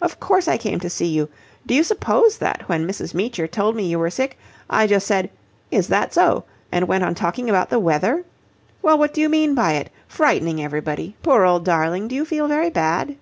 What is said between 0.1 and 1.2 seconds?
course I came to see